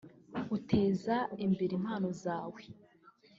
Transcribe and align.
uteza 0.57 1.15
imbere 1.45 1.73
impano 1.79 2.09
zawe 2.23 2.61